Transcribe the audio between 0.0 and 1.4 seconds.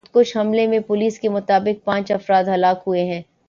خودکش حملے میں پولیس کے